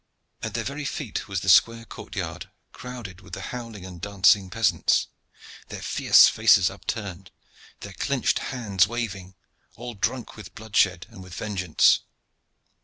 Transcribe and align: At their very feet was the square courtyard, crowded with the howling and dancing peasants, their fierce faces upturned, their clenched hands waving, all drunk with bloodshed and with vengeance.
At 0.41 0.55
their 0.55 0.63
very 0.63 0.83
feet 0.83 1.27
was 1.27 1.41
the 1.41 1.47
square 1.47 1.85
courtyard, 1.85 2.49
crowded 2.71 3.21
with 3.21 3.33
the 3.33 3.41
howling 3.53 3.85
and 3.85 4.01
dancing 4.01 4.49
peasants, 4.49 5.05
their 5.67 5.83
fierce 5.83 6.27
faces 6.27 6.71
upturned, 6.71 7.29
their 7.81 7.93
clenched 7.93 8.39
hands 8.49 8.87
waving, 8.87 9.35
all 9.75 9.93
drunk 9.93 10.35
with 10.35 10.55
bloodshed 10.55 11.05
and 11.11 11.21
with 11.21 11.35
vengeance. 11.35 11.99